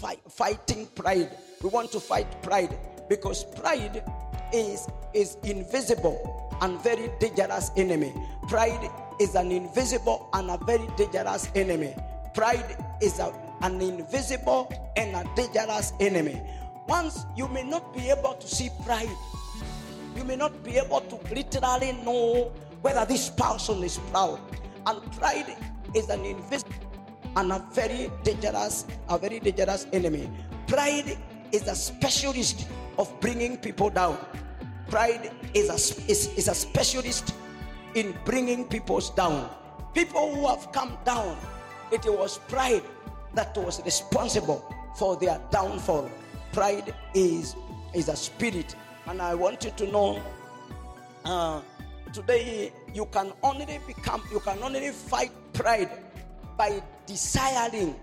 [0.00, 1.30] fight, fighting pride.
[1.62, 2.76] We want to fight pride
[3.08, 4.04] because pride
[4.52, 8.12] is is invisible and very dangerous enemy.
[8.46, 11.94] Pride is an invisible and a very dangerous enemy.
[12.34, 13.32] Pride is a,
[13.62, 16.42] an invisible and a dangerous enemy.
[16.86, 19.08] Once you may not be able to see pride,
[20.14, 22.52] you may not be able to literally know
[22.82, 24.38] whether this person is proud.
[24.86, 25.56] And pride
[25.94, 26.85] is an invisible
[27.36, 30.28] and a very dangerous, a very dangerous enemy.
[30.66, 31.18] Pride
[31.52, 32.66] is a specialist
[32.98, 34.18] of bringing people down.
[34.88, 37.34] Pride is a, is, is a specialist
[37.94, 39.50] in bringing people down.
[39.94, 41.36] People who have come down,
[41.92, 42.82] it was pride
[43.34, 46.10] that was responsible for their downfall.
[46.52, 47.54] Pride is,
[47.94, 48.74] is a spirit.
[49.06, 50.22] And I want you to know
[51.24, 51.60] uh,
[52.12, 55.90] today you can only become, you can only fight pride
[56.56, 57.94] by desiring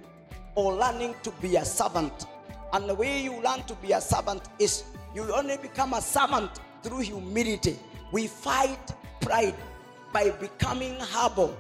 [0.56, 2.28] or learning to be a servant.
[2.74, 4.84] And the way you learn to be a servant is
[5.16, 7.78] you only become a servant through humility.
[8.12, 9.56] We fight pride
[10.12, 11.58] by becoming humble,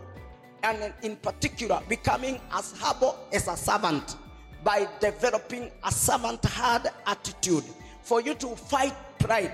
[0.63, 4.15] and in particular, becoming as humble as a servant
[4.63, 7.63] by developing a servant heart attitude.
[8.01, 9.53] For you to fight pride,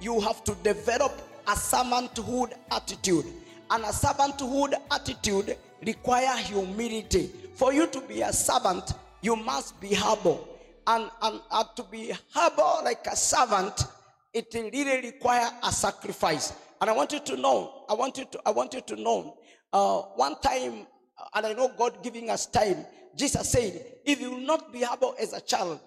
[0.00, 1.12] you have to develop
[1.46, 3.26] a servanthood attitude.
[3.70, 7.30] And a servanthood attitude require humility.
[7.54, 8.92] For you to be a servant,
[9.22, 10.48] you must be humble.
[10.86, 11.40] And, and,
[11.76, 13.84] to be humble like a servant,
[14.32, 16.52] it really require a sacrifice.
[16.80, 19.36] And I want you to know, I want you to, I want you to know,
[19.72, 20.86] uh, one time,
[21.34, 25.14] and I know God giving us time, Jesus said, if you will not be humble
[25.20, 25.80] as a child,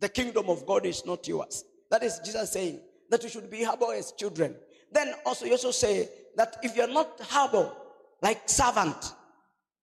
[0.00, 1.64] the kingdom of God is not yours.
[1.90, 4.54] That is Jesus saying that you should be humble as children.
[4.92, 7.74] Then also you also say that if you're not humble
[8.22, 9.14] like servant,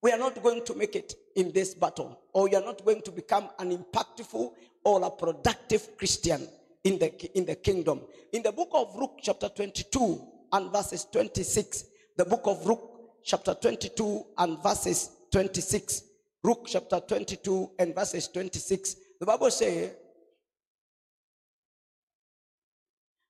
[0.02, 3.02] we are not going to make it in this battle, or you are not going
[3.02, 4.52] to become an impactful
[4.84, 6.48] or a productive Christian
[6.84, 8.02] in the, in the kingdom.
[8.32, 10.22] In the book of Luke, chapter 22
[10.54, 11.86] and verses 26,
[12.18, 12.92] the book of Luke,
[13.24, 16.04] chapter 22 and verses 26,
[16.44, 19.92] Luke chapter 22 and verses 26, the Bible says,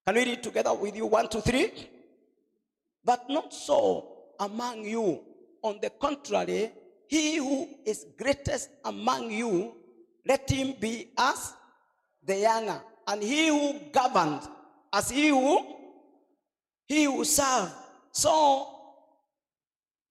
[0.05, 1.07] Can we read together with you?
[1.07, 1.71] One, two, three.
[3.03, 5.21] But not so among you.
[5.61, 6.71] On the contrary,
[7.07, 9.73] he who is greatest among you,
[10.25, 11.53] let him be as
[12.23, 12.81] the younger.
[13.07, 14.47] And he who governs
[14.91, 15.75] as he who
[16.87, 17.71] he who serve.
[18.11, 18.67] So,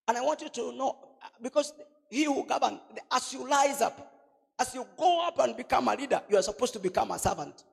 [0.07, 0.97] and I want you to know,
[1.41, 1.73] because
[2.11, 2.81] he who governs,
[3.13, 4.13] as you rise up,
[4.59, 7.65] as you go up and become a leader, you are supposed to become a servant.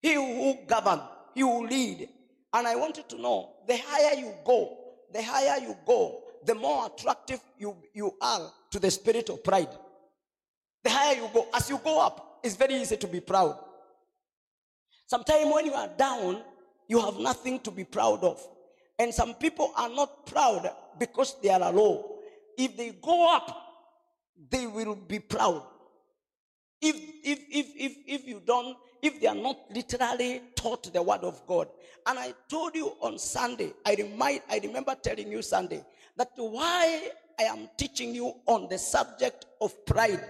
[0.00, 1.02] He who governs,
[1.34, 2.08] he who lead.
[2.52, 4.76] And I want you to know, the higher you go,
[5.12, 9.68] the higher you go, the more attractive you, you are to the spirit of pride.
[10.82, 13.56] The higher you go, as you go up, it's very easy to be proud.
[15.06, 16.42] Sometimes when you are down,
[16.88, 18.44] you have nothing to be proud of.
[18.98, 22.16] And some people are not proud because they are low.
[22.56, 23.56] If they go up,
[24.50, 25.62] they will be proud.
[26.80, 31.22] If, if, if, if, if you don't, if they are not literally taught the word
[31.22, 31.68] of God.
[32.06, 35.84] And I told you on Sunday, I remind, I remember telling you Sunday,
[36.16, 40.24] that why I am teaching you on the subject of pride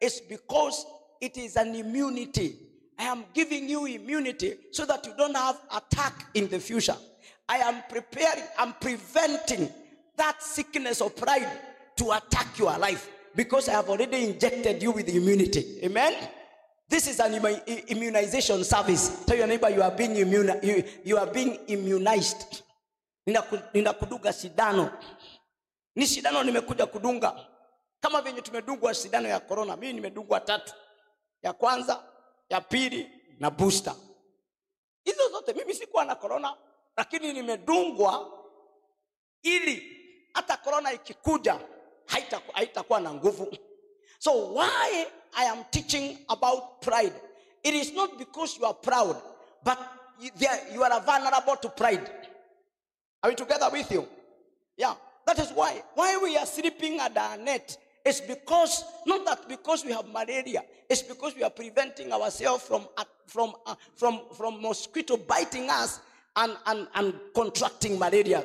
[0.00, 0.86] is because
[1.20, 2.56] it is an immunity.
[2.98, 6.96] I am giving you immunity so that you don't have attack in the future.
[7.48, 9.68] I am preparing, I'm preventing
[10.16, 11.48] that sickness of pride
[11.96, 15.80] to attack your life because I have already injected you with immunity.
[15.82, 16.14] Amen.
[16.88, 17.34] This is an
[17.88, 19.24] immunization service.
[19.26, 22.62] Tell your neighbor you are being immuni- you, you are being immunized.
[23.28, 24.90] Ninaku- Ninakudunga sindano.
[25.96, 27.46] Ni sindano nimekuja kudunga.
[28.00, 30.74] Kama venye tumedungwa sindano ya corona, mimi nimedungwa tatu.
[31.42, 32.04] Ya kwanza,
[32.48, 33.94] ya pili na booster.
[35.04, 36.56] Hizo zote mimi sikuwa na corona,
[36.96, 38.30] lakini nimedungwa
[39.42, 39.96] ili
[40.34, 41.60] hata corona ikikuja
[42.06, 43.56] haitakuwa haitakuwa na nguvu.
[44.18, 45.06] So why
[45.36, 47.12] I am teaching about pride?
[47.62, 49.20] It is not because you are proud,
[49.62, 49.78] but
[50.20, 52.10] you, there- you are vulnerable to pride.
[53.22, 54.06] Are we together with you?
[54.76, 54.94] Yeah,
[55.26, 55.82] that is why.
[55.94, 60.62] Why we are sleeping at our net is because not that because we have malaria.
[60.90, 66.00] It's because we are preventing ourselves from uh, from uh, from from mosquito biting us
[66.36, 68.44] and, and and contracting malaria.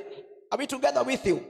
[0.52, 1.46] Are we together with you?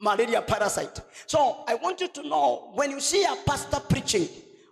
[0.00, 1.00] malaria parasite.
[1.26, 4.28] So I want you to know when you see a pastor preaching,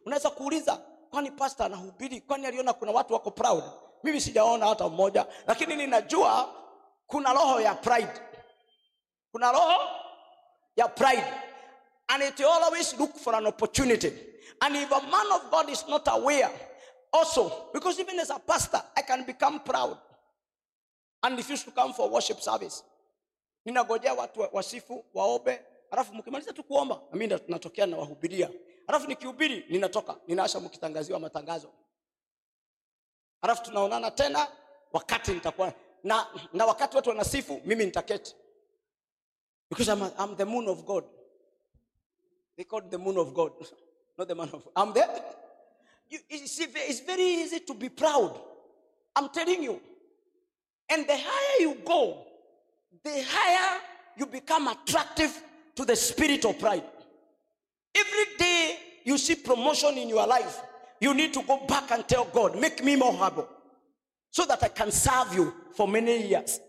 [0.07, 0.77] unaweza kuuliza
[1.11, 3.65] kwani pasta anahubiri, kwani aliona kuna watu wako proud?
[4.03, 6.55] Mimi sijaona hata mmoja, lakini ninajua
[7.07, 8.21] kuna roho ya pride,
[9.33, 9.83] kuna roho
[10.77, 11.25] ya pride
[12.09, 14.13] and it always look for an opportunity.
[14.61, 16.51] And if a man of God is not aware,
[17.13, 19.97] also, because even as a pastor, I can become proud
[21.23, 22.83] and refuse to come for worship service.
[23.65, 28.51] Ninagojea watu wasifu, waombe, alafu mkimaliza tu kuomba, na mimi natokea na wahubiria.
[28.93, 31.69] Alafu nikihubiri, ninatoka, ninaasha mkitangaziwa matangazo.
[33.43, 34.49] Alafu tunaonana tena
[34.93, 35.73] wakati nitakuwa
[36.05, 38.35] na, na wakati watu wanasifu, mimi nitaketi.
[39.71, 41.05] Because I'm, I'm the moon of God.
[42.57, 43.53] They called the moon of God,
[44.19, 45.07] not the man of I'm the
[46.11, 48.39] You, it's, it's very easy to be proud.
[49.17, 49.81] I'm telling you.
[50.91, 52.27] And the higher you go,
[53.03, 53.81] the higher
[54.19, 55.33] you become attractive
[55.77, 56.85] to the spirit of pride.
[57.95, 60.61] Every day you see promotion in your life,
[61.01, 63.49] you need to go back and tell God, make me more humble
[64.31, 66.61] so that I can serve you for many years.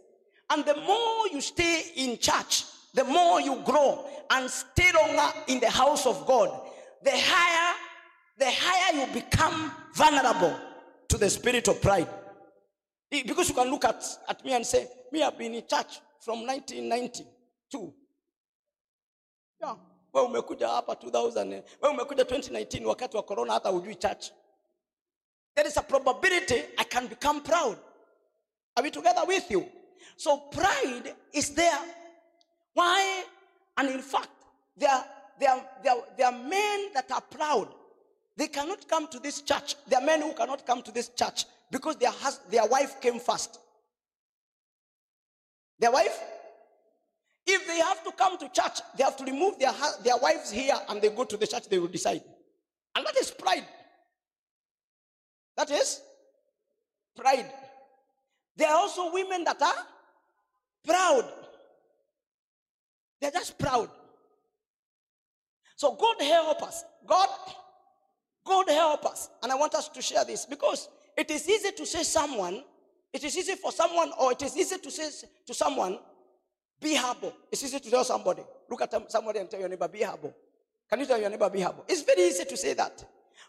[0.50, 5.60] And the more you stay in church, the more you grow and stay longer in
[5.60, 6.50] the house of God,
[7.04, 7.76] the higher,
[8.38, 10.56] the higher you become vulnerable
[11.10, 12.08] to the spirit of pride.
[13.10, 16.46] Because you can look at, at me and say, me, I've been in church from
[16.48, 17.94] 1992.
[19.62, 19.76] Yeah.
[20.14, 24.32] Wewe umekuja hapa 2000, eh, wewe umekuja 2019 wakati wa corona hata hujui church.
[25.56, 27.78] There is a probability I can become proud.
[28.76, 29.66] Are we together with you?
[30.18, 31.80] So pride is there.
[32.74, 33.24] Why?
[33.78, 34.30] And in fact,
[34.78, 35.06] there are,
[35.40, 37.68] there, are, there, are, there are men that are proud.
[38.36, 39.76] They cannot come to this church.
[39.88, 43.20] There are men who cannot come to this church because their, hus- their wife came
[43.20, 43.60] first.
[45.80, 46.20] Their wife?
[47.46, 49.74] If they have to come to church, they have to remove their,
[50.04, 52.22] their wives here and they go to the church, they will decide.
[52.96, 53.66] And that is pride.
[55.58, 56.02] That is
[57.16, 57.52] pride.
[58.56, 59.86] There are also women that are
[60.86, 61.26] proud.
[63.20, 63.90] They're just proud.
[65.76, 66.84] So God help us.
[67.06, 67.28] God,
[68.46, 69.30] God help us.
[69.42, 70.88] And I want us to share this because
[71.18, 72.64] it is easy to say someone,
[73.12, 76.00] it is easy for someone, or it is easy to say to someone,
[76.82, 77.34] be humble.
[77.52, 78.44] It's easy to tell somebody.
[78.70, 80.34] Look at somebody and tell your neighbor, be humble.
[80.90, 81.86] Can you tell your neighbor, be humble?
[81.88, 83.04] It's very easy to say that.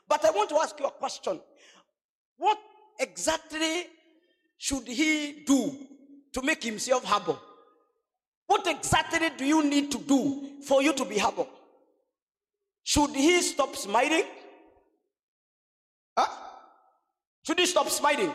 [0.09, 1.41] But I want to ask you a question.
[2.37, 2.59] What
[2.99, 3.87] exactly
[4.57, 5.77] should he do
[6.33, 7.41] to make himself humble?
[8.47, 11.49] What exactly do you need to do for you to be humble?
[12.83, 14.25] Should he stop smiling?
[16.17, 16.27] Huh?
[17.43, 18.33] Should he stop smiling?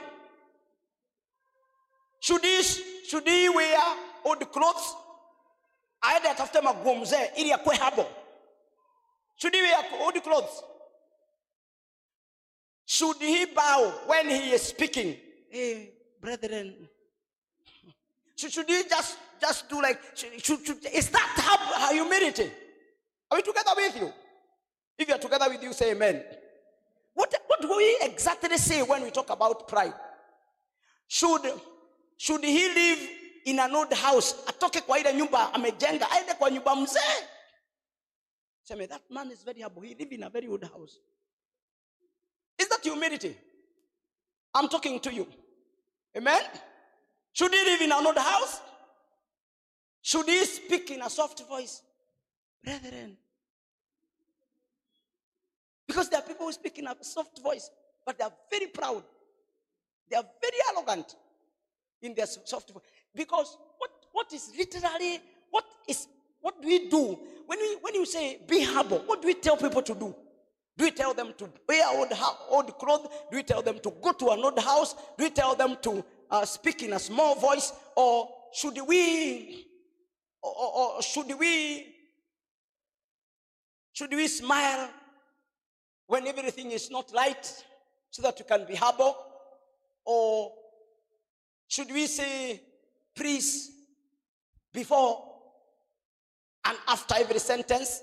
[2.19, 2.61] Should he,
[3.07, 3.77] should he wear
[4.25, 4.95] old clothes?
[6.01, 8.05] Aende atafute maguo mzee ili akwe humble.
[9.35, 10.63] Should he wear old clothes?
[12.85, 15.15] Should he bow when he is speaking?
[15.49, 16.87] Hey, brethren.
[18.35, 22.51] Should, should he just just do like should, should, should- is that hum- humility?
[23.31, 24.13] Are we together with you?
[24.97, 26.23] If you are together with you, say amen.
[27.13, 29.93] What what do we exactly say when we talk about pride?
[31.07, 31.41] Should
[32.17, 33.09] should he live
[33.45, 34.35] in an old house?
[34.47, 37.27] Atoke kwa ile nyumba amejenga, aende kwa nyumba mzee.
[38.63, 39.81] Seme that man is very humble.
[39.81, 40.99] He live in a very old house.
[42.57, 43.35] Is that humility?
[44.53, 45.27] I'm talking to you.
[46.15, 46.41] Amen?
[47.33, 48.61] Should he live in an old house?
[50.01, 51.81] Should he speak in a soft voice?
[52.63, 53.17] Brethren.
[55.87, 57.69] Because there are people who speak in a soft voice,
[58.05, 59.03] but they are very proud.
[60.09, 61.15] They are very arrogant
[62.01, 62.83] in their soft voice.
[63.15, 65.19] Because what, what is literally,
[65.51, 66.07] what is,
[66.41, 67.17] what do we do?
[67.47, 70.15] When, we, when you say be humble, what do we tell people to do?
[70.77, 72.07] Do we tell them to wear old,
[72.49, 73.07] old clothes?
[73.29, 74.93] Do we tell them to go to an old house?
[75.17, 77.73] Do we tell them to uh, speak in a small voice?
[77.95, 79.67] Or should we,
[80.41, 81.87] or, or- or should we,
[83.91, 84.89] should we smile
[86.07, 87.45] when everything is not right
[88.11, 89.17] so that you can be humble?
[90.05, 90.53] Or
[91.67, 92.61] should we say
[93.19, 93.71] please
[94.73, 95.25] before
[96.65, 98.01] and after every sentence?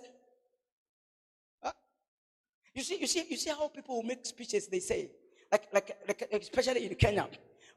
[2.74, 5.10] You see, you see, you see how people make speeches they say,
[5.50, 7.26] like, like, like especially in Kenya,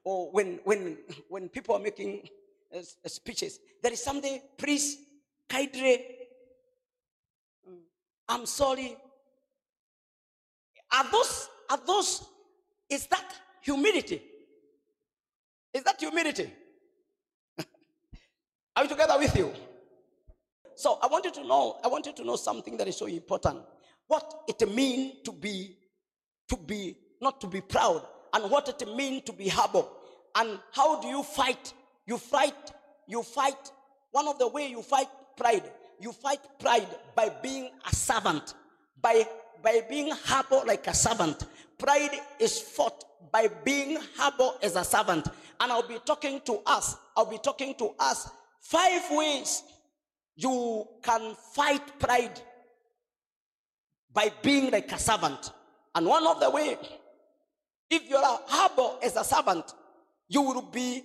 [0.03, 0.98] or when when
[1.29, 2.27] when people are making
[2.75, 4.98] uh, speeches, there is something, please,
[5.48, 6.01] kaidre,
[7.69, 7.79] mm,
[8.27, 8.98] I'm sorry.
[10.91, 12.24] Are those, are those,
[12.89, 14.22] is that humility?
[15.74, 16.51] Is that humility?
[18.79, 19.51] Are we together with you?
[20.77, 23.07] So I want you to know, I want you to know something that is so
[23.07, 23.59] important.
[24.07, 25.75] What it means to be,
[26.48, 29.91] to be, not to be proud, and what it means to be humble.
[30.33, 31.74] And how do you fight?
[32.07, 32.71] You fight,
[33.05, 33.69] you fight.
[34.12, 35.69] One of the way you fight pride,
[36.00, 38.53] you fight pride by being a servant,
[39.01, 39.27] by
[39.62, 41.45] by being humble like a servant.
[41.77, 45.27] Pride is fought by being humble as a servant.
[45.59, 48.31] And I'll be talking to us, I'll be talking to us
[48.62, 49.63] five ways
[50.36, 52.39] you can fight pride
[54.13, 55.51] by being like a servant.
[55.96, 56.78] And one of the way,
[57.89, 59.66] if you're humble as a servant,
[60.28, 61.04] you will be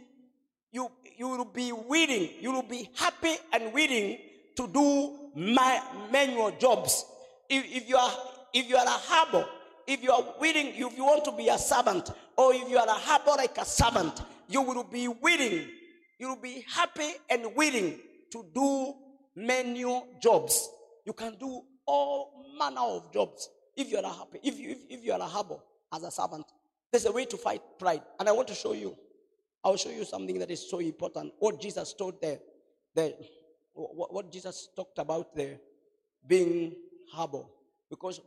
[0.71, 4.19] you you will be willing, you will be happy and willing
[4.57, 5.81] to do my
[6.13, 7.05] manual jobs.
[7.49, 8.13] If, if you are
[8.53, 9.49] if you are a humble,
[9.87, 12.87] if you are willing, if you want to be a servant, or if you are
[12.87, 15.67] a humble like a servant, you will be willing,
[16.19, 17.99] you will be happy and willing
[18.31, 18.95] to do
[19.37, 20.69] manual jobs.
[21.05, 25.05] You can do all manner of jobs if you are happy, if you if, if
[25.05, 26.47] you are a humble as a servant.
[26.91, 28.97] There's a way to fight pride, and I want to show you.
[29.65, 31.33] I'll show you something that is so important.
[31.39, 32.39] What Jesus told there,
[32.95, 33.15] the,
[33.73, 35.59] what, what Jesus talked about there,
[36.27, 36.75] being
[37.11, 37.51] humble.
[37.91, 38.21] Because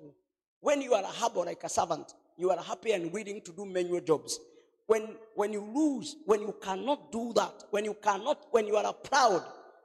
[0.59, 3.65] when you are a humble like a servant, you are happy and willing to do
[3.65, 4.39] manual jobs.
[4.87, 8.93] When, when you lose, when you cannot do that, when you cannot, when you are
[8.93, 9.43] proud,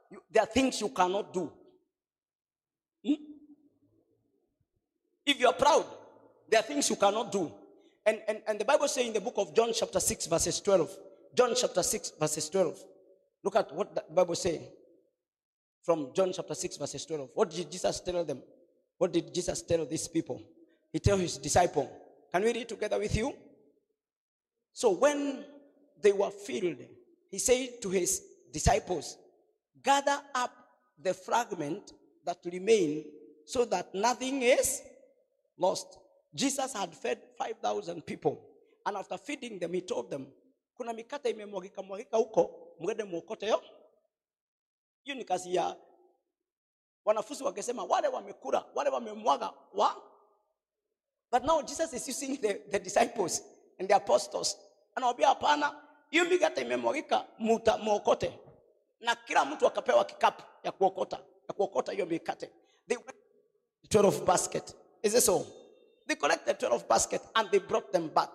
[0.09, 1.51] you, there are things you cannot do.
[3.05, 3.13] Hmm?
[5.25, 5.85] If you are proud,
[6.49, 7.51] there are things you cannot do.
[8.05, 10.97] And, and, and the Bible says in the book of John, chapter 6, verses 12,
[11.35, 12.83] John chapter 6, verses 12.
[13.43, 14.61] Look at what the Bible say
[15.81, 17.29] from John chapter 6, verses 12.
[17.33, 18.41] What did Jesus tell them?
[18.97, 20.41] What did Jesus tell these people?
[20.93, 21.91] He told his disciple.
[22.31, 23.33] Can we read together with you?
[24.73, 25.45] So when
[26.01, 26.77] they were filled,
[27.29, 29.17] he said to his disciples,
[29.81, 30.51] Gather up
[31.01, 31.93] the fragment
[32.25, 33.05] that remain
[33.45, 34.81] so that nothing is
[35.57, 35.99] lost.
[36.33, 38.41] Jesus had fed 5,000 people.
[38.85, 40.27] And after feeding them, he told them,
[40.75, 43.63] kuna mikate imemwagika mwagika huko, mwende mwokote yo.
[45.03, 45.75] Hiyo ni kazi ya
[47.05, 50.01] wanafunzi wakisema wale wamekula, wale wamemwaga wa.
[51.31, 53.43] But now Jesus is using the, the disciples
[53.79, 54.57] and the apostles.
[54.95, 57.25] Anawaambia hapana, hiyo mikate imemwagika,
[57.79, 58.39] mwokote.
[58.99, 62.49] Na kila mtu akapewa kikapu ya kuokota, ya kuokota hiyo mikate.
[62.87, 63.15] They went
[63.89, 64.75] 12 basket.
[65.03, 65.45] Is it so?
[66.07, 68.29] They collected 12 basket and they brought them back.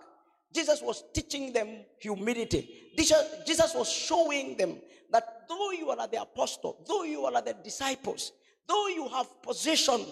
[0.51, 2.93] Jesus was teaching them humility.
[2.97, 4.81] Jesus- Jesus was showing them
[5.11, 8.33] that though you are the apostle, though you are the disciples,
[8.67, 10.07] though you have position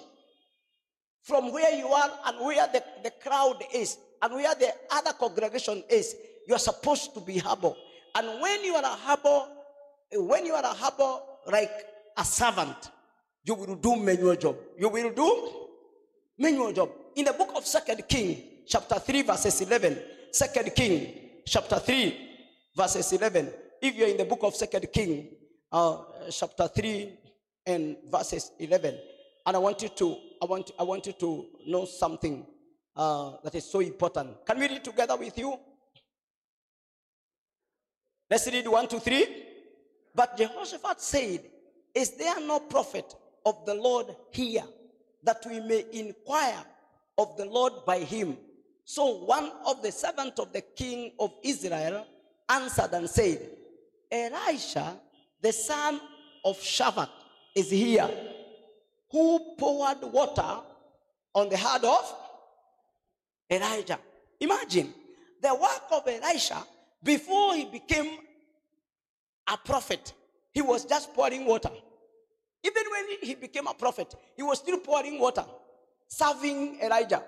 [1.23, 5.83] from where you are and where the, the crowd is and where the other congregation
[5.89, 6.15] is,
[6.47, 7.77] you are supposed to be humble.
[8.15, 9.49] And when you are a humble,
[10.13, 11.71] when you are a humble like
[12.17, 12.91] a servant,
[13.45, 14.57] you will do manual job.
[14.79, 15.51] You will do
[16.39, 16.91] manual job.
[17.15, 19.99] In the book of Second King, chapter 3, verses 11.
[20.33, 21.15] Second King,
[21.47, 22.17] chapter 3,
[22.77, 23.53] verses 11.
[23.81, 25.29] If you're in the book of Second King,
[25.73, 25.99] uh,
[26.31, 27.13] chapter 3
[27.67, 28.99] and verses 11.
[29.47, 32.47] And I want you to, I want, I want you to know something
[32.97, 34.45] uh, that is so important.
[34.47, 35.59] Can we read together with you?
[38.31, 39.27] Let's read one, two, three.
[40.15, 41.41] But Jehoshaphat said,
[41.95, 44.65] Is there no prophet of the Lord here
[45.23, 46.65] that we may inquire
[47.19, 48.37] of the Lord by him?
[48.85, 52.07] So one of the servants of the king of Israel
[52.49, 53.51] answered and said,
[54.11, 54.97] Elisha,
[55.43, 56.01] the son
[56.45, 57.09] of Shaphat,
[57.55, 58.09] is here,
[59.11, 60.61] who poured water
[61.35, 62.15] on the head of
[63.51, 63.99] Elijah.
[64.41, 64.93] Imagine
[65.41, 66.63] the work of Elisha
[67.03, 68.19] before he became
[69.49, 70.13] a prophet.
[70.53, 71.71] He was just pouring water.
[72.65, 75.45] Even when he became a prophet, he was still pouring water,
[76.09, 77.23] serving Elijah.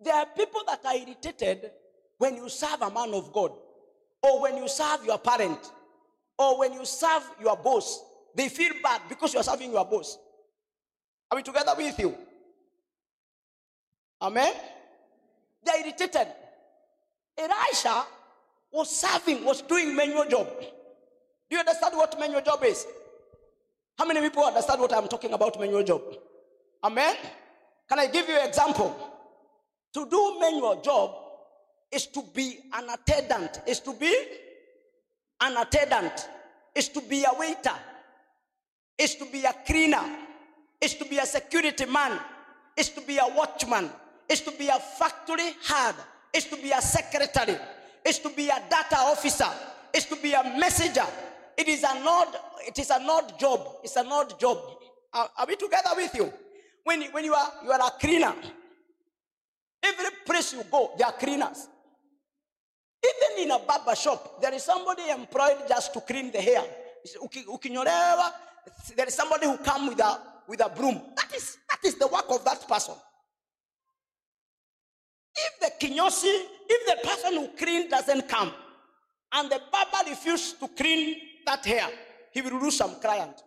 [0.00, 1.70] There are people that are irritated
[2.18, 3.52] when you serve a man of God,
[4.22, 5.70] or when you serve your parent,
[6.36, 8.02] or when you serve your boss.
[8.34, 10.18] They feel bad because you are serving your boss.
[11.30, 12.16] Are we together with you?
[14.20, 14.52] Amen.
[15.64, 16.28] They are irritated.
[17.36, 18.04] Elisha
[18.72, 20.48] was serving, was doing manual job.
[20.60, 22.86] Do you understand what manual job is?
[23.96, 26.02] How many people understand what I'm talking about manual job?
[26.84, 27.16] Amen.
[27.88, 28.96] Can I give you an example?
[29.94, 31.14] To do manual job
[31.90, 34.14] is to be an attendant, is to be
[35.40, 36.28] an attendant,
[36.74, 37.74] is to be a waiter,
[38.98, 40.04] is to be a cleaner,
[40.80, 42.20] is to be a security man,
[42.76, 43.90] is to be a watchman,
[44.28, 45.96] is to be a factory hand,
[46.32, 47.56] is to be a secretary,
[48.04, 49.48] is to be a data officer,
[49.94, 51.06] is to be a messenger.
[51.56, 52.34] It is an odd,
[52.66, 53.66] it is an odd job.
[53.82, 54.58] It's an odd job.
[55.12, 56.32] Are, are we together with you?
[56.84, 58.34] When, when you are you are a cleaner,
[59.82, 61.68] every place you go, there are cleaners.
[63.04, 66.64] Even in a barber shop, there is somebody employed just to clean the hair.
[68.96, 71.00] There is somebody who come with a with a broom.
[71.16, 72.94] That is That is the work of that person.
[75.46, 78.52] If the kinyosi, if the person who clean doesn't come,
[79.32, 81.16] and the barber refuses to clean
[81.46, 81.88] that hair,
[82.32, 83.42] he will lose some client.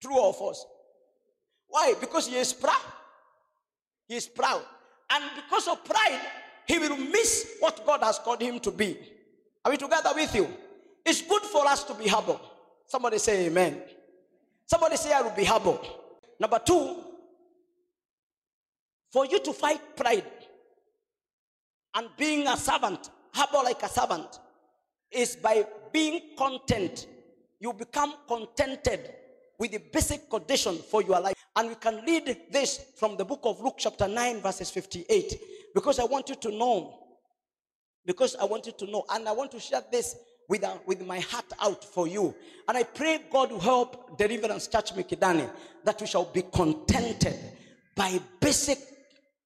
[0.00, 0.64] True or false?
[1.68, 1.94] Why?
[2.00, 2.80] Because he is proud.
[4.08, 4.62] He is proud.
[5.10, 6.20] And because of pride,
[6.66, 8.98] he will miss what God has called him to be.
[9.64, 10.48] Are we together with you?
[11.04, 12.40] It's good for us to be humble.
[12.86, 13.82] Somebody say amen.
[14.66, 15.80] Somebody say I will be humble.
[16.38, 16.96] Number two,
[19.12, 20.24] for you to fight pride
[21.94, 24.38] and being a servant, humble like a servant,
[25.10, 27.06] is by being content.
[27.58, 29.14] You become contented
[29.58, 31.34] with the basic condition for your life.
[31.56, 35.38] And we can read this from the book of Luke, chapter 9, verses 58.
[35.74, 36.98] Because I want you to know.
[38.06, 39.04] Because I want you to know.
[39.10, 40.16] And I want to share this
[40.48, 42.34] with, uh, with my heart out for you.
[42.66, 45.48] And I pray God will help Deliverance Church Mikindani
[45.84, 47.36] that we shall be contented
[47.94, 48.78] by basic,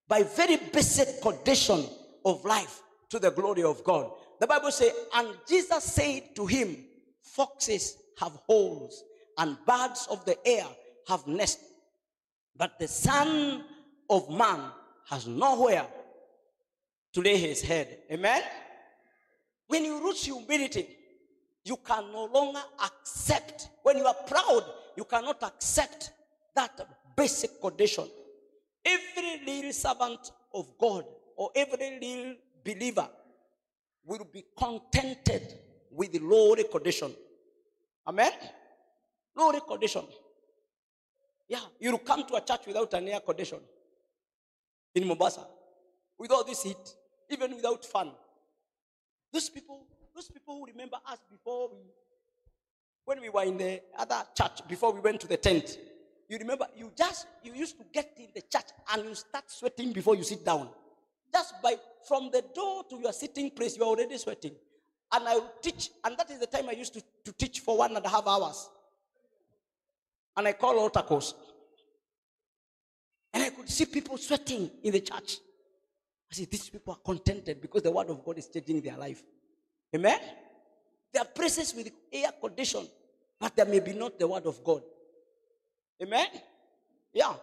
[0.07, 1.85] by very basic condition
[2.25, 4.11] of life to the glory of God.
[4.39, 6.75] The Bible says, and Jesus said to him,
[7.21, 9.03] Foxes have holes
[9.37, 10.65] and birds of the air
[11.07, 11.63] have nests,
[12.57, 13.63] but the Son
[14.09, 14.59] of Man
[15.09, 15.85] has nowhere
[17.13, 17.99] to lay his head.
[18.11, 18.41] Amen?
[19.67, 20.87] When you reach humility,
[21.63, 24.63] you can no longer accept, when you are proud,
[24.95, 26.11] you cannot accept
[26.55, 28.05] that basic condition.
[28.85, 33.09] Every little servant of God or every little believer
[34.05, 35.59] will be contented
[35.91, 37.13] with the lowly condition.
[38.07, 38.31] Amen?
[39.35, 40.03] Lowly condition.
[41.47, 43.59] Yeah, you'll come to a church without an air condition
[44.93, 45.45] in Mombasa,
[46.17, 46.95] without this heat,
[47.29, 48.11] even without fun.
[49.31, 51.77] Those people, those people who remember us before we,
[53.03, 55.77] when we were in the other church, before we went to the tent,
[56.27, 59.91] you remember, you just, you used to get in the church and you start sweating
[59.91, 60.69] before you sit down.
[61.35, 61.75] Just by,
[62.07, 64.53] from the door to your sitting place, you're already sweating.
[65.11, 67.93] And I teach, and that is the time I used to, to teach for one
[67.93, 68.69] and a half hours.
[70.37, 71.35] And I call altar calls.
[73.33, 75.39] And I could see people sweating in the church.
[76.31, 79.21] I said, these people are contented because the word of God is changing their life.
[79.93, 80.19] Amen?
[81.11, 82.87] There are places with air condition,
[83.37, 84.83] but there may be not the word of God.
[86.01, 86.27] Amen?
[87.13, 87.33] Yeah.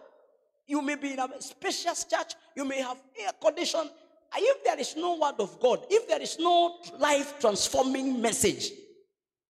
[0.67, 3.89] You may be in a spacious church, you may have air condition.
[4.35, 8.71] If there is no word of God, if there is no life transforming message,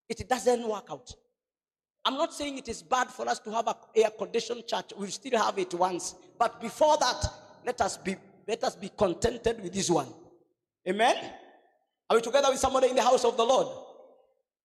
[0.09, 1.15] it doesn't work out.
[2.05, 4.93] I'm not saying it is bad for us to have a air conditioned church.
[4.97, 6.17] We still have it once.
[6.39, 7.25] But before that,
[7.65, 10.09] let us be let us be contented with this one.
[10.89, 11.15] Amen.
[12.11, 13.69] Are we together with somebody in the house of the Lord?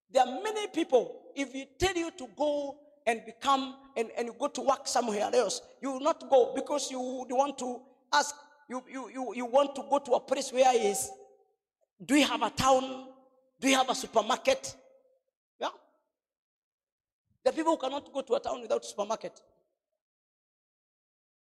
[0.09, 2.75] There are many people, if we tell you to go
[3.07, 6.91] and become and, and you go to work somewhere else, you will not go because
[6.91, 7.79] you, you want to
[8.13, 8.35] ask,
[8.69, 11.09] you, you, you, you want to go to a place where is
[12.05, 13.07] do you have a town?
[13.59, 14.75] Do you have a supermarket?
[15.59, 15.69] Yeah.
[17.43, 19.41] The people who cannot go to a town without supermarket.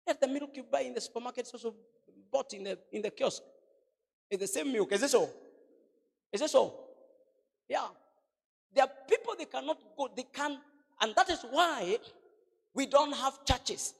[0.06, 1.74] Yes, the milk you buy in the supermarket is also
[2.30, 3.42] bought in the in the kiosk.
[4.30, 4.92] It's the same milk.
[4.92, 5.30] Is it so?
[6.30, 6.74] Is it so?
[7.68, 7.86] Yeah.
[8.74, 10.58] There are people they cannot go, they can,
[11.04, 11.98] and that is why
[12.72, 13.92] we don't have churches.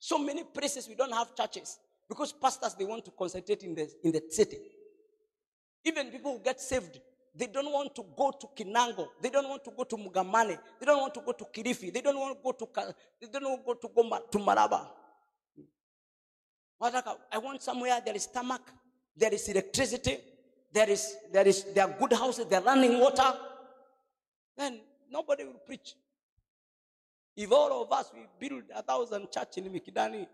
[0.00, 1.78] So many places we don't have churches
[2.08, 4.58] because pastors they want to concentrate in the in the city.
[5.84, 6.98] Even people who get saved,
[7.32, 9.06] they don't want to go to Kinango.
[9.22, 10.58] They don't want to go to Mugamane.
[10.80, 11.92] They don't want to go to Kilifi.
[11.94, 14.88] They don't want to go to they don't want to go to Goma, to Maraba.
[17.30, 18.62] I want somewhere there is stomach,
[19.16, 20.18] there is electricity,
[20.72, 23.32] there is there is there are good houses, there are running water.
[24.56, 25.94] Then nobody will preach.
[27.36, 30.26] If all of us we build a thousand church in Mikindani,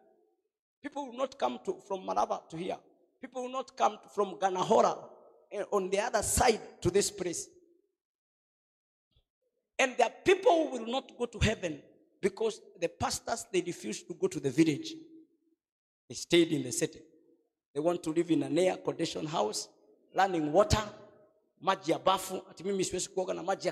[0.82, 2.76] people will not come to from Maraba to here.
[3.20, 4.98] People will not come to, from Ganahora
[5.52, 7.48] eh, on the other side to this place.
[9.78, 11.80] And are people will not go to heaven
[12.20, 14.92] because the pastors they refuse to go to the village.
[16.08, 17.00] They stayed in the city.
[17.74, 19.68] They want to live in an air conditioned house,
[20.16, 20.82] running water,
[21.62, 22.42] maji ya bafu.
[22.50, 23.68] Ati mimi siwezi kuoga na maji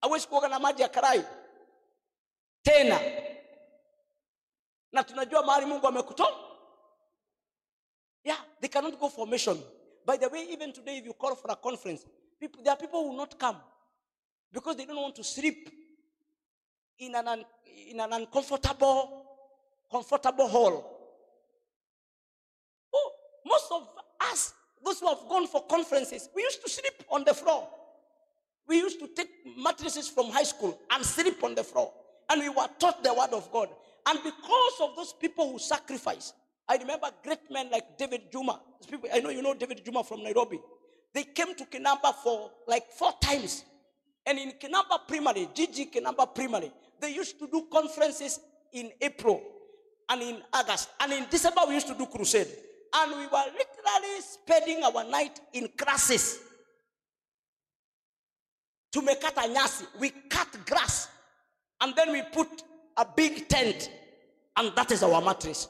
[0.00, 1.24] hawezi kuoga na maji ya karai
[2.62, 3.00] tena,
[4.92, 6.44] na tunajua mahali Mungu amekutoa.
[8.24, 9.58] Yeah, they cannot go for mission.
[10.04, 12.04] By the way, even today, if you call for a conference,
[12.40, 13.56] people, there are people who will not come
[14.52, 15.70] because they don't want to sleep
[16.98, 17.44] in an,
[17.90, 19.24] in an uncomfortable,
[19.90, 20.98] comfortable hall.
[22.94, 23.12] Oh,
[23.46, 23.88] most of
[24.32, 24.52] us,
[24.84, 27.68] those who have gone for conferences, we used to sleep on the floor.
[28.68, 31.92] We used to take mattresses from high school and sleep on the floor.
[32.30, 33.68] And we were taught the word of God.
[34.06, 36.32] And because of those people who sacrifice,
[36.68, 38.60] I remember great men like David Juma.
[38.88, 40.60] People, I know you know David Juma from Nairobi.
[41.14, 43.64] They came to Kinamba for like four times.
[44.26, 48.38] And in Kinamba Primary, GG Kinamba Primary, they used to do conferences
[48.72, 49.42] in April
[50.10, 50.90] and in August.
[51.00, 52.48] And in December, we used to do crusade.
[52.94, 56.40] And we were literally spending our night in classes.
[58.92, 61.08] To make a nyasi, we cut grass
[61.80, 62.62] and then we put
[62.96, 63.90] a big tent,
[64.56, 65.68] and that is our mattress.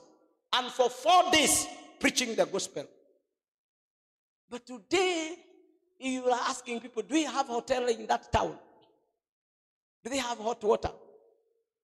[0.53, 1.67] And for four days,
[2.01, 2.87] preaching the gospel.
[4.49, 5.35] But today,
[5.99, 8.57] you are asking people, do we have hotel in that town?
[10.03, 10.91] Do they have hot water?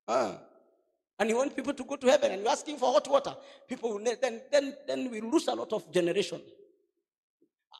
[0.09, 3.37] And you want people to go to heaven and you're asking for hot water.
[3.69, 6.41] People will, then, then, then we lose a lot of generation.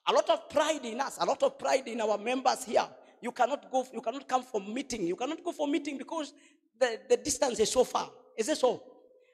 [0.07, 2.87] A lot of pride in us, a lot of pride in our members here.
[3.25, 5.07] You cannot go, you cannot come for meeting.
[5.07, 6.35] You cannot go for meeting because
[6.79, 8.11] the, the distance is so far.
[8.37, 8.83] Is it so?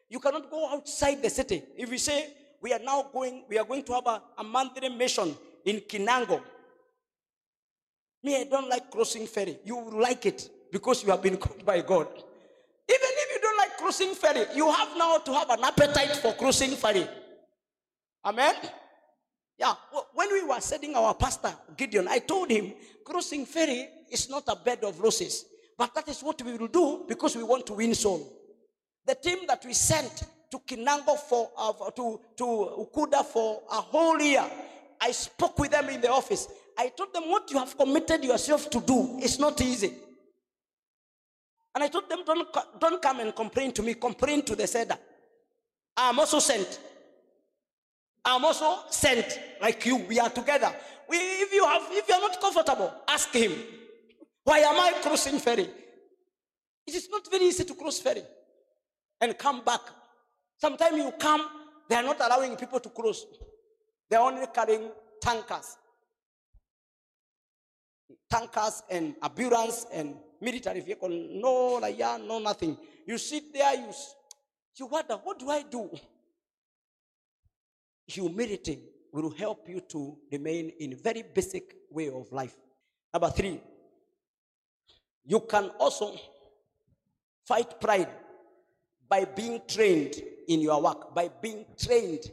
[0.09, 1.61] You cannot go outside the city.
[1.77, 4.91] If we say we are now going, we are going to have a, a monthly
[4.91, 6.41] mission in Kinango.
[8.23, 9.59] Me, I don't like crossing ferry.
[9.65, 12.07] You will like it because you have been called by God.
[12.07, 16.33] Even if you don't like crossing ferry, you have now to have an appetite for
[16.35, 17.09] crossing ferry.
[18.25, 18.55] Amen.
[19.61, 19.75] Yeah,
[20.15, 22.73] when we were sending our pastor, Gideon, I told him
[23.05, 25.45] crossing ferry is not a bed of roses,
[25.77, 28.27] but that is what we will do because we want to win soul.
[29.07, 34.19] The team that we sent to Kinango for, uh, to, to Ukunda for a whole
[34.19, 34.45] year,
[34.99, 36.49] I spoke with them in the office.
[36.79, 39.93] I told them what you have committed yourself to do is not easy.
[41.75, 44.97] And I told them, don't, don't come and complain to me, complain to the sender.
[45.99, 46.81] I'm also sent.
[48.25, 49.97] I'm also sent like you.
[49.97, 50.73] We are together.
[51.09, 53.53] We, if you have, if you are not comfortable, ask him.
[54.45, 55.69] Why am I crossing ferry?
[56.87, 58.23] It is not very easy to cross ferry
[59.21, 59.81] and come back.
[60.59, 61.47] Sometimes you come,
[61.89, 63.25] they are not allowing people to cross.
[64.09, 65.77] They are only carrying tankers.
[68.29, 71.09] Tankers and ambulance and military vehicle.
[71.09, 72.77] No, like, yeah, no, nothing.
[73.07, 73.91] You sit there, you,
[74.77, 75.91] you wonder, what do I do?
[78.11, 78.79] Humility
[79.13, 82.57] will help you to remain in a very basic way of life.
[83.15, 83.61] Number three,
[85.25, 86.17] you can also
[87.45, 88.09] fight pride
[89.09, 92.25] by being trained in your work, by being trained,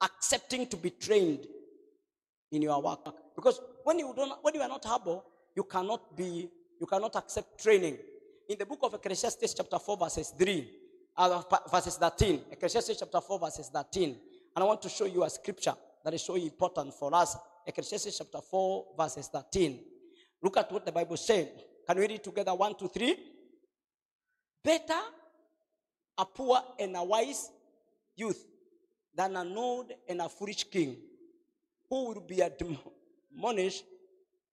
[0.00, 1.46] accepting to be trained
[2.52, 3.04] in your work.
[3.34, 5.24] Because when you don't, when you are not humble,
[5.56, 6.48] you cannot be,
[6.80, 7.98] you cannot accept training.
[8.48, 10.70] In the book of Ecclesiastes, chapter 4, verses 3,
[11.16, 11.42] uh,
[11.72, 14.16] verses 13, Ecclesiastes chapter 4, verses 13.
[14.54, 17.36] And I want to show you a scripture that is so important for us.
[17.66, 19.80] Ecclesiastes chapter 4, verses 13.
[20.42, 21.50] Look at what the Bible said.
[21.86, 22.54] Can we read it together?
[22.54, 23.16] One, two, three.
[24.62, 25.00] Better
[26.16, 27.50] a poor and a wise
[28.16, 28.46] youth
[29.14, 30.96] than an old and a foolish king
[31.88, 33.84] who will be admonished.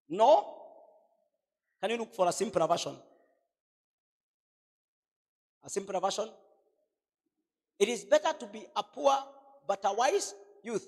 [0.10, 0.58] No?
[1.82, 2.96] Can you look for a simpler version?
[5.64, 6.30] A simpler version?
[7.80, 9.16] It is better to be a poor
[9.68, 10.88] but a wise youth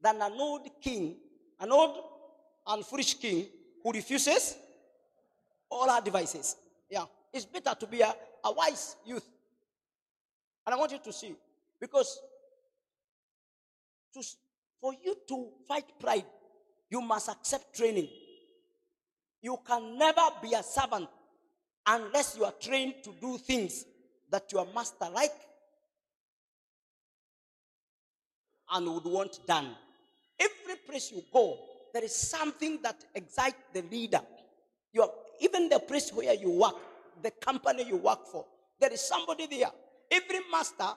[0.00, 1.16] than an old king,
[1.60, 1.98] an old
[2.66, 3.46] and foolish king
[3.82, 4.56] who refuses
[5.70, 6.56] all our devices.
[6.90, 7.04] Yeah.
[7.32, 9.26] It's better to be a, a wise youth
[10.66, 11.34] and I want you to see,
[11.80, 12.18] because
[14.12, 14.22] to,
[14.80, 16.24] for you to fight pride,
[16.90, 18.08] you must accept training.
[19.40, 21.08] You can never be a servant
[21.86, 23.84] unless you are trained to do things
[24.28, 25.30] that your master like
[28.72, 29.74] and would want done.
[30.38, 31.58] Every place you go,
[31.92, 34.20] there is something that excites the leader.
[34.92, 36.76] You are, even the place where you work,
[37.22, 38.44] the company you work for,
[38.80, 39.70] there is somebody there
[40.10, 40.88] every master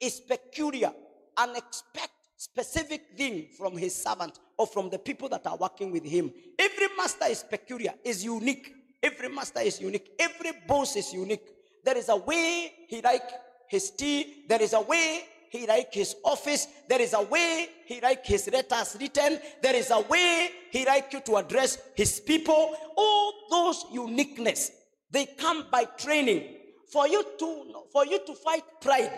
[0.00, 0.92] is peculiar
[1.36, 6.04] and expect specific thing from his servant or from the people that are working with
[6.04, 6.32] him.
[6.58, 8.72] Every master is peculiar, is unique.
[9.02, 10.10] Every master is unique.
[10.18, 11.46] Every boss is unique.
[11.84, 13.28] There is a way he like
[13.68, 14.44] his tea.
[14.48, 16.66] There is a way he like his office.
[16.88, 19.38] There is a way he like his letters written.
[19.62, 22.76] There is a way he like you to address his people.
[22.96, 24.70] All those uniqueness,
[25.10, 26.56] they come by training
[26.92, 29.12] for you to for you to fight pride,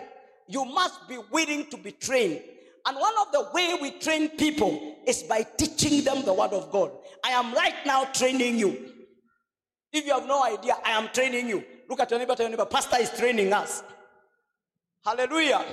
[0.47, 2.41] you must be willing to be trained.
[2.85, 6.71] And one of the way we train people is by teaching them the word of
[6.71, 6.91] God.
[7.23, 8.91] I am right now training you.
[9.93, 11.63] If you have no idea, I am training you.
[11.89, 13.83] Look at your neighbor, your neighbor, Pastor is training us.
[15.05, 15.63] Hallelujah.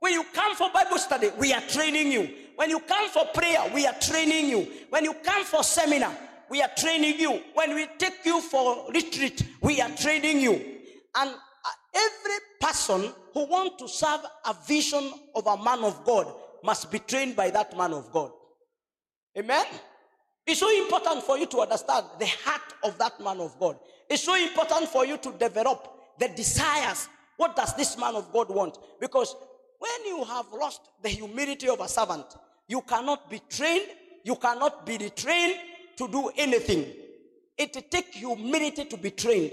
[0.00, 2.28] When you come for Bible study, we are training you.
[2.56, 4.68] When you come for prayer, we are training you.
[4.90, 6.16] When you come for seminar,
[6.50, 7.42] we are training you.
[7.54, 10.54] When we take you for retreat, we are training you.
[11.14, 16.32] And uh, every person who wants to serve a vision of a man of God
[16.64, 18.30] must be trained by that man of God.
[19.36, 19.64] Amen?
[20.46, 23.78] It's so important for you to understand the heart of that man of God.
[24.08, 25.86] It's so important for you to develop
[26.18, 27.08] the desires.
[27.36, 28.78] What does this man of God want?
[29.00, 29.36] Because
[29.78, 32.24] when you have lost the humility of a servant,
[32.66, 33.86] you cannot be trained,
[34.24, 35.56] you cannot be retrained
[35.96, 36.86] to do anything.
[37.56, 39.52] It takes humility to be trained.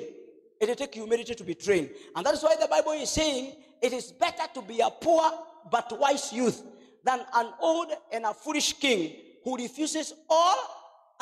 [0.60, 1.90] It takes humility to be trained.
[2.16, 5.32] And that is why the Bible is saying it is better to be a poor
[5.72, 6.62] but wise youth
[7.04, 10.56] than an old and a foolish king who refuses all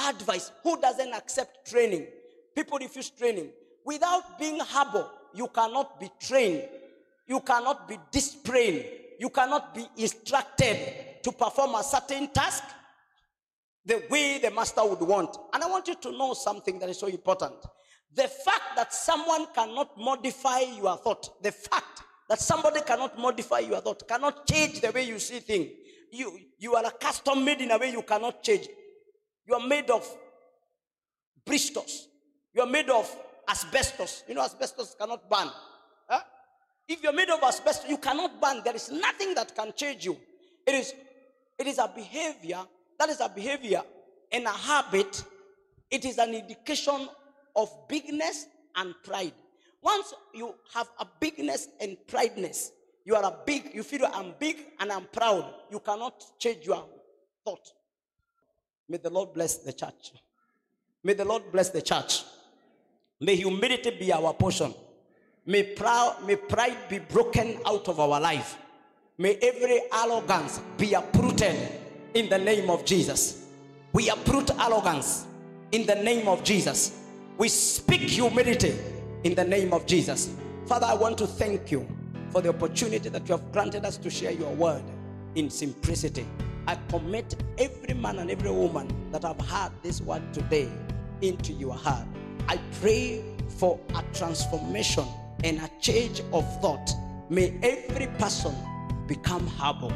[0.07, 2.07] advice, who doesn't accept training.
[2.55, 3.49] People refuse training.
[3.85, 6.63] Without being humble, you cannot be trained.
[7.27, 8.85] You cannot be disciplined.
[9.19, 12.63] You cannot be instructed to perform a certain task
[13.85, 15.37] the way the master would want.
[15.53, 17.55] And I want you to know something that is so important.
[18.15, 23.81] The fact that someone cannot modify your thought, the fact that somebody cannot modify your
[23.81, 25.69] thought, cannot change the way you see things.
[26.11, 28.67] You, you are a custom made in a way you cannot change.
[29.45, 30.07] You are made of
[31.45, 32.07] bristles.
[32.53, 33.13] You are made of
[33.49, 34.23] asbestos.
[34.27, 35.49] You know, asbestos cannot burn.
[36.07, 36.21] Huh?
[36.87, 38.61] If you're made of asbestos, you cannot burn.
[38.63, 40.17] There is nothing that can change you.
[40.65, 40.93] It is,
[41.57, 42.59] it is a behavior,
[42.99, 43.81] that is a behavior
[44.31, 45.23] and a habit.
[45.89, 47.07] It is an indication
[47.55, 49.33] of bigness and pride.
[49.81, 52.71] Once you have a bigness and prideness,
[53.05, 55.53] you are a big, you feel I'm big and I'm proud.
[55.71, 56.85] You cannot change your
[57.43, 57.67] thought.
[58.87, 60.13] May the Lord bless the church.
[61.03, 62.23] May the Lord bless the church.
[63.19, 64.73] May humility be our portion.
[65.45, 65.75] May,
[66.25, 68.57] may pride be broken out of our life.
[69.17, 71.55] May every arrogance be uprooted
[72.13, 73.47] in the name of Jesus.
[73.91, 75.25] We uproot arrogance
[75.73, 76.99] in the name of Jesus.
[77.37, 78.75] We speak humility
[79.23, 80.33] in the name of Jesus.
[80.65, 81.85] Father, I want to thank you
[82.29, 84.83] for the opportunity that you have granted us to share your word
[85.35, 86.25] in simplicity.
[86.67, 90.71] I commit every man and every woman that have heard this word today
[91.21, 92.07] into your heart.
[92.47, 95.05] I pray for a transformation
[95.43, 96.93] and a change of thought.
[97.29, 98.55] May every person
[99.07, 99.93] become humble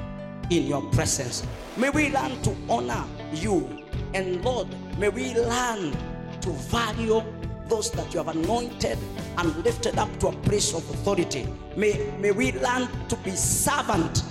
[0.49, 1.45] in your presence.
[1.75, 3.83] May we learn to honor you.
[4.13, 5.91] And Lord, may we learn
[6.41, 7.21] to value
[7.67, 8.97] those that you have anointed
[9.37, 11.47] and lifted up to a place of authority.
[11.75, 14.23] May, may we learn to be servant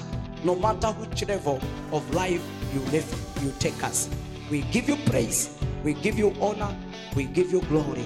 [0.44, 1.60] no matter which level
[1.92, 3.06] of life you live,
[3.42, 4.08] you take us.
[4.50, 6.74] We give you praise, we give you honor,
[7.14, 8.04] we give you glory.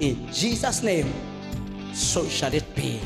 [0.00, 1.12] In Jesus' name,
[1.96, 3.00] so shall it be.